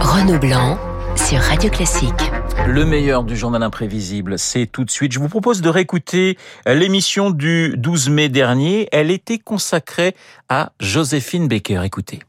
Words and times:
Renaud 0.00 0.38
Blanc 0.38 0.78
sur 1.16 1.38
Radio 1.38 1.70
Classique. 1.70 2.30
Le 2.66 2.84
meilleur 2.84 3.24
du 3.24 3.36
journal 3.36 3.62
imprévisible, 3.62 4.38
c'est 4.38 4.66
tout 4.66 4.84
de 4.84 4.90
suite. 4.90 5.12
Je 5.12 5.18
vous 5.18 5.28
propose 5.28 5.62
de 5.62 5.68
réécouter 5.68 6.36
l'émission 6.66 7.30
du 7.30 7.74
12 7.76 8.10
mai 8.10 8.28
dernier. 8.28 8.88
Elle 8.92 9.10
était 9.10 9.38
consacrée 9.38 10.14
à 10.48 10.72
Joséphine 10.80 11.48
Baker. 11.48 11.82
Écoutez. 11.84 12.20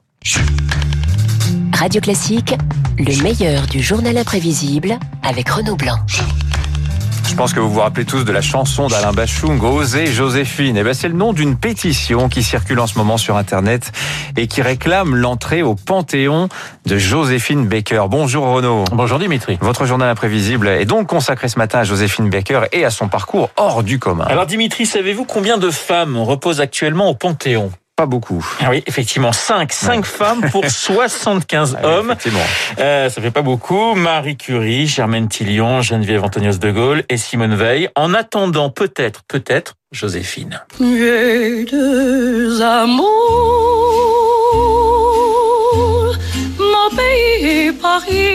Radio 1.73 1.99
Classique, 1.99 2.55
le 2.97 3.23
meilleur 3.23 3.67
du 3.67 3.81
journal 3.81 4.17
imprévisible 4.17 4.97
avec 5.23 5.49
Renaud 5.49 5.75
Blanc. 5.75 5.97
Je 7.31 7.35
pense 7.37 7.53
que 7.53 7.61
vous 7.61 7.71
vous 7.71 7.79
rappelez 7.79 8.05
tous 8.05 8.25
de 8.25 8.31
la 8.33 8.41
chanson 8.41 8.87
d'Alain 8.87 9.13
Bachung, 9.13 9.63
Osez 9.63 10.07
Joséphine. 10.07 10.75
Et 10.75 10.83
ben, 10.83 10.93
c'est 10.93 11.07
le 11.07 11.15
nom 11.15 11.31
d'une 11.31 11.55
pétition 11.55 12.27
qui 12.27 12.43
circule 12.43 12.77
en 12.79 12.87
ce 12.87 12.97
moment 12.97 13.17
sur 13.17 13.37
Internet 13.37 13.93
et 14.35 14.47
qui 14.47 14.61
réclame 14.61 15.15
l'entrée 15.15 15.63
au 15.63 15.73
Panthéon 15.73 16.49
de 16.85 16.97
Joséphine 16.97 17.67
Baker. 17.67 18.03
Bonjour 18.09 18.45
Renaud. 18.47 18.83
Bonjour 18.91 19.17
Dimitri. 19.17 19.57
Votre 19.61 19.85
journal 19.85 20.09
imprévisible 20.09 20.67
est 20.67 20.85
donc 20.85 21.07
consacré 21.07 21.47
ce 21.47 21.57
matin 21.57 21.79
à 21.79 21.83
Joséphine 21.85 22.29
Baker 22.29 22.63
et 22.73 22.83
à 22.83 22.89
son 22.89 23.07
parcours 23.07 23.49
hors 23.55 23.81
du 23.81 23.97
commun. 23.97 24.25
Alors 24.25 24.45
Dimitri, 24.45 24.85
savez-vous 24.85 25.23
combien 25.23 25.57
de 25.57 25.71
femmes 25.71 26.17
reposent 26.17 26.61
actuellement 26.61 27.09
au 27.09 27.15
Panthéon? 27.15 27.71
Pas 28.01 28.07
beaucoup. 28.07 28.43
Ah 28.59 28.69
oui, 28.71 28.83
effectivement, 28.87 29.31
5. 29.31 29.71
5 29.71 30.05
femmes 30.05 30.41
pour 30.51 30.65
75 30.69 31.75
Ah 31.77 31.81
oui, 31.83 31.93
hommes. 31.93 32.05
effectivement. 32.07 32.39
Euh, 32.79 33.09
ça 33.09 33.21
fait 33.21 33.29
pas 33.29 33.43
beaucoup. 33.43 33.93
Marie 33.93 34.37
Curie, 34.37 34.87
Germaine 34.87 35.27
Tillion, 35.27 35.81
Geneviève 35.83 36.23
Antonios 36.23 36.57
de 36.57 36.71
Gaulle 36.71 37.03
et 37.09 37.17
Simone 37.17 37.53
Veil. 37.53 37.89
En 37.95 38.15
attendant, 38.15 38.71
peut-être, 38.71 39.21
peut-être, 39.27 39.75
Joséphine. 39.91 40.61
J'ai 40.79 41.65
deux 41.65 42.59
amours, 42.59 43.05
mon 46.57 46.95
pays 46.97 47.71
Paris. 47.73 48.29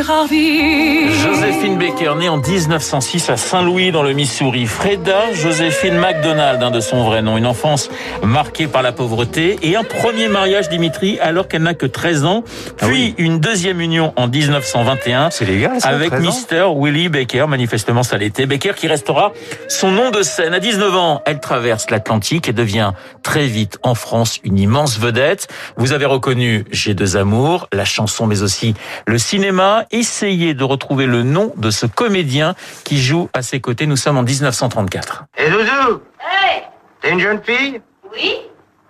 Ravi. 0.00 1.12
Joséphine 1.12 1.78
Baker, 1.78 2.14
née 2.18 2.28
en 2.28 2.38
1906 2.38 3.30
à 3.30 3.36
Saint-Louis 3.36 3.92
dans 3.92 4.02
le 4.02 4.12
Missouri. 4.12 4.66
Freda 4.66 5.32
Joséphine 5.32 5.96
MacDonald, 5.96 6.62
un 6.62 6.70
de 6.70 6.80
son 6.80 7.04
vrai 7.04 7.22
nom. 7.22 7.36
Une 7.36 7.46
enfance 7.46 7.90
marquée 8.22 8.66
par 8.66 8.82
la 8.82 8.92
pauvreté 8.92 9.58
et 9.62 9.76
un 9.76 9.84
premier 9.84 10.28
mariage, 10.28 10.68
Dimitri, 10.68 11.18
alors 11.20 11.48
qu'elle 11.48 11.62
n'a 11.62 11.74
que 11.74 11.86
13 11.86 12.24
ans. 12.24 12.44
Ah 12.80 12.86
Puis 12.86 13.14
une 13.18 13.40
deuxième 13.40 13.80
union 13.80 14.12
en 14.16 14.28
1921 14.28 15.30
C'est 15.30 15.44
légal, 15.44 15.80
ça, 15.80 15.88
avec 15.88 16.10
13 16.10 16.26
ans 16.26 16.34
Mr. 16.50 16.64
Willie 16.76 17.08
Baker. 17.08 17.46
Manifestement, 17.48 18.02
ça 18.02 18.16
l'était. 18.16 18.46
Baker 18.46 18.72
qui 18.74 18.86
restera 18.86 19.32
son 19.68 19.90
nom 19.90 20.10
de 20.10 20.22
scène. 20.22 20.54
À 20.54 20.60
19 20.60 20.96
ans, 20.96 21.22
elle 21.26 21.40
traverse 21.40 21.90
l'Atlantique 21.90 22.48
et 22.48 22.52
devient 22.52 22.92
très 23.22 23.46
vite 23.46 23.78
en 23.82 23.94
France 23.94 24.38
une 24.44 24.58
immense 24.58 24.98
vedette. 24.98 25.48
Vous 25.76 25.92
avez 25.92 26.06
reconnu 26.06 26.64
J'ai 26.70 26.94
deux 26.94 27.16
amours, 27.16 27.68
la 27.72 27.84
chanson, 27.84 28.26
mais 28.26 28.42
aussi 28.42 28.74
le 29.06 29.18
cinéma. 29.24 29.84
Essayez 29.90 30.54
de 30.54 30.62
retrouver 30.64 31.06
le 31.06 31.22
nom 31.22 31.52
de 31.56 31.70
ce 31.70 31.86
comédien 31.86 32.54
qui 32.84 33.00
joue 33.02 33.28
à 33.32 33.42
ses 33.42 33.60
côtés. 33.60 33.86
Nous 33.86 33.96
sommes 33.96 34.18
en 34.18 34.22
1934. 34.22 35.24
Et 35.38 35.50
Zouzou, 35.50 36.00
Hey 36.20 36.62
t'es 37.00 37.10
une 37.10 37.20
jeune 37.20 37.40
fille 37.42 37.80
Oui 38.12 38.34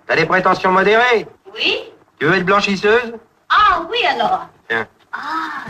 T'as 0.06 0.16
des 0.16 0.26
prétentions 0.26 0.70
modérées 0.70 1.26
Oui 1.54 1.76
Tu 2.18 2.26
veux 2.26 2.34
être 2.36 2.44
blanchisseuse 2.44 3.14
Ah 3.48 3.82
oui 3.90 3.98
alors 4.14 4.48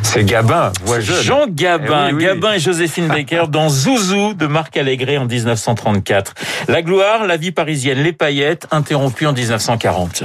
C'est 0.02 0.24
Gabin, 0.24 0.72
voix 0.84 1.00
jeune. 1.00 1.22
Jean 1.22 1.46
Gabin, 1.48 2.08
Eh 2.08 2.12
oui, 2.12 2.16
oui. 2.18 2.24
Gabin 2.24 2.52
et 2.54 2.58
Joséphine 2.58 3.08
Baker 3.08 3.44
dans 3.48 3.68
Zouzou 3.68 4.34
de 4.34 4.46
Marc 4.46 4.76
Allégret 4.76 5.18
en 5.18 5.26
1934. 5.26 6.34
La 6.68 6.82
gloire, 6.82 7.26
la 7.26 7.36
vie 7.36 7.52
parisienne, 7.52 7.98
les 8.02 8.12
paillettes, 8.12 8.66
interrompue 8.70 9.26
en 9.26 9.32
1940. 9.32 10.24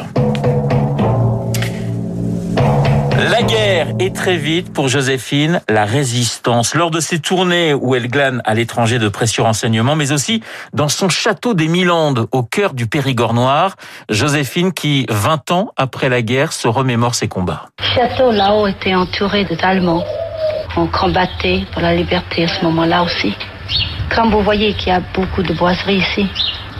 La 3.30 3.44
guerre 3.44 3.90
et 4.00 4.12
très 4.12 4.38
vite 4.38 4.74
pour 4.74 4.88
Joséphine, 4.88 5.62
la 5.70 5.86
résistance. 5.86 6.74
Lors 6.74 6.90
de 6.90 7.00
ses 7.00 7.20
tournées 7.20 7.76
où 7.76 7.94
elle 7.94 8.08
glane 8.08 8.42
à 8.44 8.56
l'étranger 8.56 8.98
de 8.98 9.08
précieux 9.08 9.44
renseignements, 9.44 9.96
mais 9.96 10.12
aussi 10.12 10.42
dans 10.74 10.88
son 10.88 11.10
château 11.10 11.54
des 11.54 11.68
Milandes, 11.68 12.28
au 12.32 12.42
cœur 12.42 12.74
du 12.74 12.88
Périgord 12.88 13.36
noir, 13.36 13.76
Joséphine 14.10 14.74
qui, 14.74 15.06
20 15.12 15.52
ans 15.52 15.70
après 15.78 16.10
la 16.10 16.24
guerre, 16.24 16.52
se 16.54 16.68
remémore 16.68 17.14
ses 17.14 17.28
combats. 17.28 17.68
Château 17.94 18.32
là-haut 18.32 18.66
était 18.66 18.96
entouré 18.96 19.46
d'Allemands. 19.46 20.04
On 20.76 20.88
combattait 20.88 21.66
pour 21.72 21.84
la 21.84 21.94
liberté 21.94 22.46
à 22.46 22.48
ce 22.48 22.66
moment-là 22.66 23.04
aussi. 23.04 23.36
Comme 24.16 24.32
vous 24.32 24.42
voyez 24.42 24.74
qu'il 24.74 24.88
y 24.88 24.96
a 24.96 25.02
beaucoup 25.14 25.44
de 25.44 25.54
boiseries 25.54 25.98
ici, 25.98 26.28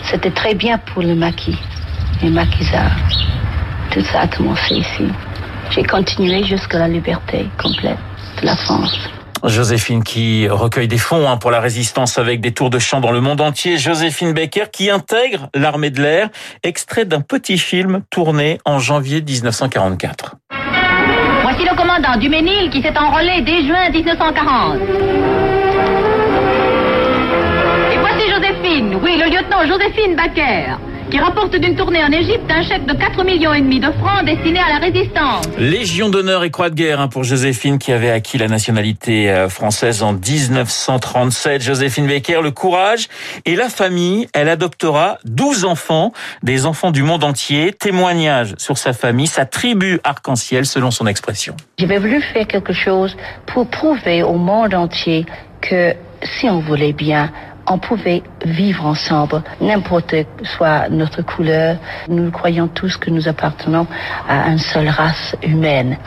c'était 0.02 0.32
très 0.32 0.56
bien 0.56 0.80
pour 0.80 1.04
le 1.04 1.14
maquis, 1.14 1.60
les 2.24 2.32
maquisards. 2.32 2.98
Tout 3.92 4.02
ça 4.02 4.22
a 4.22 4.28
commencé 4.28 4.78
ici. 4.78 5.06
J'ai 5.72 5.84
continué 5.84 6.44
jusqu'à 6.44 6.80
la 6.80 6.88
liberté 6.88 7.48
complète 7.62 7.98
de 8.42 8.46
la 8.46 8.56
France. 8.56 9.10
Joséphine 9.44 10.04
qui 10.04 10.48
recueille 10.50 10.88
des 10.88 10.98
fonds 10.98 11.30
hein, 11.30 11.38
pour 11.38 11.52
la 11.52 11.60
résistance 11.60 12.18
avec 12.18 12.42
des 12.42 12.52
tours 12.52 12.70
de 12.70 12.80
chant 12.80 13.00
dans 13.00 13.12
le 13.12 13.22
monde 13.22 13.40
entier. 13.40 13.78
Joséphine 13.78 14.34
Baker 14.34 14.66
qui 14.72 14.90
intègre 14.90 15.50
l'armée 15.56 15.92
de 15.92 16.02
l'air, 16.02 16.30
extrait 16.64 17.06
d'un 17.06 17.22
petit 17.22 17.58
film 17.58 18.02
tourné 18.10 18.60
en 18.66 18.80
janvier 18.80 19.22
1944. 19.22 20.36
Voici 21.44 21.64
le 21.64 21.76
commandant 21.76 22.18
Duménil 22.18 22.70
qui 22.70 22.82
s'est 22.82 22.98
enrôlé 22.98 23.42
dès 23.42 23.66
juin 23.66 23.90
1940. 23.92 24.76
Et 27.92 27.98
voici 27.98 28.30
Joséphine, 28.30 29.00
oui, 29.02 29.18
le 29.18 29.30
lieutenant 29.30 29.66
Joséphine 29.66 30.16
Baker, 30.16 30.78
qui 31.10 31.18
rapporte 31.18 31.56
d'une 31.56 31.76
tournée 31.76 32.04
en 32.04 32.12
Égypte 32.12 32.50
un 32.50 32.62
chèque 32.62 32.86
de 32.86 32.94
4 32.94 33.24
millions 33.24 33.54
et 33.54 33.62
demi 33.62 33.80
de 33.80 33.92
francs 33.92 34.24
destiné 34.26 34.60
à 34.60 34.70
la 34.70 34.78
résistance. 34.78 35.48
Légion 35.58 36.10
d'honneur 36.10 36.44
et 36.44 36.52
croix 36.52 36.70
de 36.70 36.76
guerre 36.76 37.00
hein, 37.00 37.08
pour 37.08 37.24
Joséphine 37.24 37.80
qui 37.80 37.92
avait 37.92 38.12
acquis 38.12 38.38
la 38.38 38.48
nationalité 38.48 39.30
euh, 39.30 39.50
française 39.50 40.04
en 40.04 40.14
1937. 40.14 41.62
Joséphine 41.62 42.08
Baker, 42.08 42.42
le 42.44 42.52
courage 42.52 43.08
et 43.46 43.56
la 43.56 43.70
famille. 43.70 44.28
Elle 44.34 44.50
adoptera 44.50 45.18
12 45.26 45.66
enfants, 45.66 46.12
des 46.44 46.66
enfants 46.66 46.92
du 46.92 47.04
monde 47.04 47.24
entier. 47.24 47.74
Témoignage 47.74 48.54
sur 48.58 48.78
sa 48.78 48.94
famille, 48.94 49.28
sa 49.28 49.46
tribu 49.46 50.00
arc-en-ciel 50.04 50.66
selon 50.66 50.92
son 50.92 51.08
expression. 51.08 51.56
J'avais 51.80 51.98
voulu 51.98 52.22
faire 52.22 52.48
quelque 52.48 52.74
chose 52.74 53.16
pour 53.48 53.68
prouver 53.68 54.22
au 54.24 54.36
monde 54.36 54.74
entier 54.74 55.26
que 55.62 55.94
si 56.24 56.50
on 56.50 56.60
voulait 56.60 56.94
bien, 56.94 57.32
on 57.70 57.78
pouvait 57.78 58.24
vivre 58.44 58.86
ensemble, 58.86 59.44
n'importe 59.62 60.16
soit 60.44 60.90
notre 60.90 61.22
couleur. 61.22 61.78
Nous 62.08 62.32
croyons 62.32 62.68
tous 62.68 62.98
que 62.98 63.10
nous 63.10 63.28
appartenons 63.28 63.88
à 64.28 64.50
une 64.50 64.58
seule 64.58 64.90
race 64.90 65.36
humaine, 65.44 65.98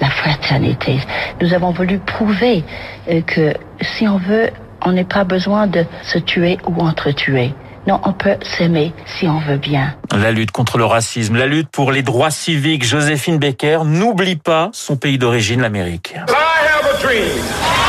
la 0.00 0.10
fraternité. 0.10 0.98
Nous 1.40 1.54
avons 1.54 1.70
voulu 1.70 1.98
prouver 1.98 2.64
euh, 3.08 3.20
que 3.22 3.54
si 3.80 4.08
on 4.08 4.18
veut, 4.18 4.50
on 4.84 4.92
n'a 4.92 5.04
pas 5.04 5.24
besoin 5.24 5.66
de 5.66 5.84
se 6.02 6.18
tuer 6.18 6.58
ou 6.66 6.80
entretuer. 6.80 7.54
Non, 7.86 8.00
on 8.04 8.12
peut 8.12 8.36
s'aimer 8.42 8.92
si 9.06 9.26
on 9.26 9.38
veut 9.38 9.56
bien. 9.56 9.94
La 10.14 10.30
lutte 10.30 10.50
contre 10.50 10.76
le 10.76 10.84
racisme, 10.84 11.36
la 11.36 11.46
lutte 11.46 11.70
pour 11.70 11.90
les 11.90 12.02
droits 12.02 12.30
civiques. 12.30 12.84
Joséphine 12.84 13.38
Baker 13.38 13.80
n'oublie 13.84 14.36
pas 14.36 14.68
son 14.72 14.96
pays 14.96 15.16
d'origine, 15.16 15.62
l'Amérique. 15.62 16.14
I 16.14 16.32
have 16.66 16.94
a 16.94 17.02
dream. 17.02 17.87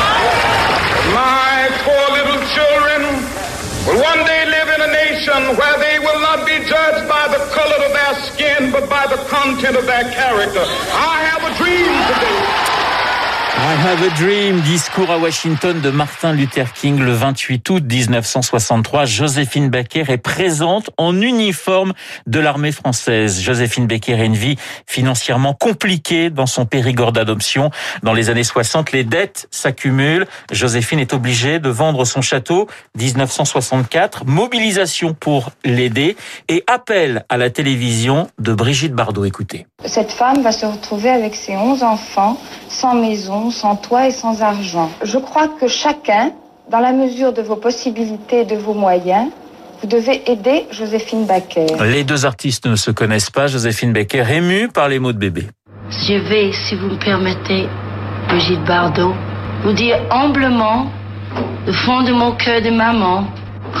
Will 3.86 4.00
one 4.00 4.24
day 4.26 4.44
live 4.46 4.68
in 4.68 4.80
a 4.80 4.92
nation 4.92 5.56
where 5.56 5.78
they 5.78 5.98
will 5.98 6.20
not 6.20 6.46
be 6.46 6.58
judged 6.64 7.08
by 7.08 7.28
the 7.28 7.38
color 7.54 7.84
of 7.86 7.92
their 7.92 8.14
skin, 8.28 8.70
but 8.70 8.88
by 8.88 9.06
the 9.06 9.16
content 9.28 9.76
of 9.76 9.86
their 9.86 10.04
character. 10.12 10.64
I 10.92 11.22
have 11.30 11.42
a 11.44 11.56
dream 11.56 11.92
today. 12.08 12.69
I 13.62 13.74
have 13.74 14.02
a 14.02 14.08
dream, 14.16 14.62
discours 14.62 15.10
à 15.10 15.18
Washington 15.18 15.82
de 15.82 15.90
Martin 15.90 16.32
Luther 16.32 16.72
King 16.72 16.98
le 16.98 17.12
28 17.12 17.68
août 17.68 17.84
1963. 17.86 19.04
Joséphine 19.04 19.68
Baker 19.68 20.04
est 20.08 20.16
présente 20.16 20.88
en 20.96 21.20
uniforme 21.20 21.92
de 22.26 22.40
l'armée 22.40 22.72
française. 22.72 23.38
Joséphine 23.38 23.86
Baker 23.86 24.14
a 24.14 24.24
une 24.24 24.34
vie 24.34 24.56
financièrement 24.86 25.52
compliquée 25.52 26.30
dans 26.30 26.46
son 26.46 26.64
périgord 26.64 27.12
d'adoption. 27.12 27.70
Dans 28.02 28.14
les 28.14 28.30
années 28.30 28.44
60, 28.44 28.92
les 28.92 29.04
dettes 29.04 29.46
s'accumulent. 29.50 30.26
Joséphine 30.50 30.98
est 30.98 31.12
obligée 31.12 31.58
de 31.58 31.68
vendre 31.68 32.06
son 32.06 32.22
château 32.22 32.66
1964. 32.98 34.24
Mobilisation 34.24 35.12
pour 35.12 35.50
l'aider 35.66 36.16
et 36.48 36.64
appel 36.66 37.26
à 37.28 37.36
la 37.36 37.50
télévision 37.50 38.30
de 38.38 38.54
Brigitte 38.54 38.94
Bardot. 38.94 39.26
Écoutez. 39.26 39.66
Cette 39.84 40.12
femme 40.12 40.40
va 40.42 40.52
se 40.52 40.64
retrouver 40.64 41.10
avec 41.10 41.34
ses 41.34 41.56
11 41.56 41.82
enfants, 41.82 42.38
sans 42.70 42.94
maison, 42.94 43.49
sans 43.50 43.76
toit 43.76 44.08
et 44.08 44.10
sans 44.10 44.42
argent. 44.42 44.90
Je 45.02 45.18
crois 45.18 45.48
que 45.48 45.68
chacun, 45.68 46.32
dans 46.70 46.80
la 46.80 46.92
mesure 46.92 47.32
de 47.32 47.42
vos 47.42 47.56
possibilités 47.56 48.40
et 48.40 48.44
de 48.44 48.56
vos 48.56 48.74
moyens, 48.74 49.28
vous 49.80 49.88
devez 49.88 50.22
aider 50.30 50.66
Joséphine 50.70 51.24
Baker. 51.24 51.66
Les 51.84 52.04
deux 52.04 52.26
artistes 52.26 52.66
ne 52.66 52.76
se 52.76 52.90
connaissent 52.90 53.30
pas. 53.30 53.46
Joséphine 53.46 53.92
Baker 53.92 54.24
émue 54.30 54.68
par 54.68 54.88
les 54.88 54.98
mots 54.98 55.12
de 55.12 55.18
bébé. 55.18 55.48
Je 55.90 56.14
vais, 56.14 56.52
si 56.52 56.74
vous 56.74 56.88
me 56.88 56.98
permettez, 56.98 57.66
Brigitte 58.28 58.62
Bardot, 58.64 59.14
vous 59.64 59.72
dire 59.72 59.98
humblement 60.10 60.86
du 61.66 61.72
fond 61.72 62.02
de 62.02 62.12
mon 62.12 62.32
cœur 62.32 62.60
de 62.62 62.70
maman, 62.70 63.26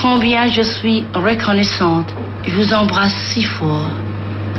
combien 0.00 0.48
je 0.48 0.62
suis 0.62 1.04
reconnaissante. 1.14 2.06
Je 2.46 2.54
vous 2.54 2.72
embrasse 2.72 3.14
si 3.32 3.42
fort, 3.42 3.90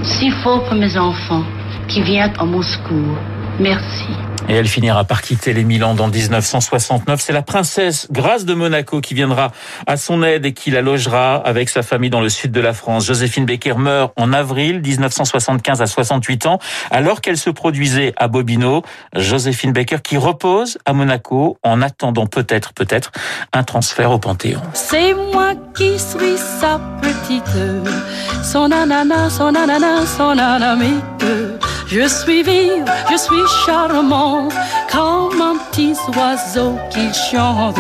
si 0.03 0.29
fort 0.29 0.63
pour 0.65 0.75
mes 0.75 0.97
enfants 0.97 1.43
qui 1.87 2.01
viennent 2.01 2.33
à 2.37 2.45
Moscou. 2.45 3.17
Merci. 3.61 4.05
Et 4.49 4.55
elle 4.55 4.67
finira 4.67 5.03
par 5.03 5.21
quitter 5.21 5.53
les 5.53 5.63
Milan 5.63 5.93
dans 5.93 6.07
1969. 6.07 7.21
C'est 7.21 7.31
la 7.31 7.43
princesse 7.43 8.07
Grâce 8.11 8.43
de 8.43 8.53
Monaco 8.53 8.99
qui 8.99 9.13
viendra 9.13 9.51
à 9.85 9.97
son 9.97 10.23
aide 10.23 10.45
et 10.45 10.53
qui 10.53 10.71
la 10.71 10.81
logera 10.81 11.35
avec 11.35 11.69
sa 11.69 11.83
famille 11.83 12.09
dans 12.09 12.21
le 12.21 12.29
sud 12.29 12.51
de 12.51 12.59
la 12.59 12.73
France. 12.73 13.05
Joséphine 13.05 13.45
Becker 13.45 13.75
meurt 13.75 14.13
en 14.17 14.33
avril 14.33 14.81
1975 14.81 15.81
à 15.81 15.85
68 15.85 16.47
ans, 16.47 16.59
alors 16.89 17.21
qu'elle 17.21 17.37
se 17.37 17.51
produisait 17.51 18.13
à 18.17 18.27
Bobino. 18.27 18.81
Joséphine 19.15 19.73
Becker 19.73 20.01
qui 20.03 20.17
repose 20.17 20.79
à 20.85 20.93
Monaco 20.93 21.59
en 21.63 21.81
attendant 21.81 22.25
peut-être, 22.25 22.73
peut-être, 22.73 23.11
un 23.53 23.63
transfert 23.63 24.11
au 24.11 24.17
Panthéon. 24.17 24.61
C'est 24.73 25.13
moi 25.13 25.53
qui 25.75 25.99
suis 25.99 26.37
sa 26.37 26.81
petite, 26.99 27.43
son 28.43 28.71
ananas, 28.71 29.29
son 29.29 29.53
ananas, 29.53 30.07
son 30.17 30.37
anamite. 30.37 31.50
Je 31.93 32.07
suis 32.07 32.41
vive, 32.41 32.85
je 33.11 33.17
suis 33.17 33.45
charmante, 33.65 34.53
comme 34.89 35.41
un 35.41 35.57
petit 35.57 35.93
oiseau 36.15 36.77
qui 36.89 37.11
chante. 37.13 37.75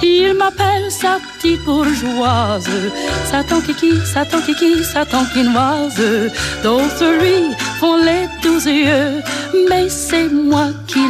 Il 0.00 0.34
m'appelle 0.34 0.88
sa 0.88 1.18
petite 1.18 1.64
bourgeoise, 1.64 2.70
Satan 3.28 3.60
kiki, 3.60 3.92
Satan 4.06 4.40
kiki, 4.42 4.84
Satan 4.84 5.24
quinoise. 5.32 6.30
D'autres 6.62 7.10
lui 7.20 7.52
font 7.80 7.96
les 7.96 8.28
douze 8.40 8.66
yeux, 8.66 9.20
mais 9.68 9.88
c'est 9.88 10.28
moi 10.28 10.68
qui 10.86 11.08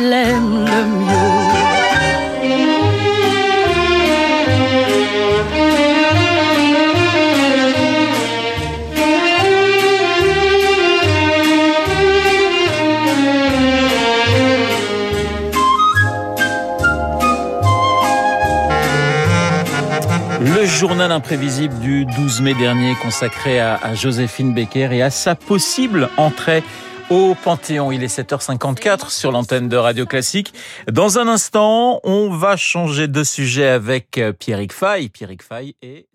journal 20.81 21.13
imprévisible 21.13 21.79
du 21.81 22.07
12 22.07 22.41
mai 22.41 22.55
dernier 22.55 22.95
consacré 22.95 23.61
à, 23.61 23.95
Joséphine 23.95 24.55
Becker 24.55 24.89
et 24.93 25.03
à 25.03 25.11
sa 25.11 25.35
possible 25.35 26.09
entrée 26.17 26.63
au 27.11 27.35
Panthéon. 27.35 27.93
Il 27.93 28.03
est 28.03 28.19
7h54 28.19 29.11
sur 29.11 29.31
l'antenne 29.31 29.69
de 29.69 29.77
Radio 29.77 30.07
Classique. 30.07 30.55
Dans 30.91 31.19
un 31.19 31.29
instant, 31.29 32.01
on 32.03 32.31
va 32.31 32.57
changer 32.57 33.09
de 33.09 33.23
sujet 33.25 33.69
avec 33.69 34.19
Pierrick 34.39 34.73
Fay. 34.73 35.11
Pierrick 35.11 35.43
Fay 35.43 35.75
et 35.83 36.07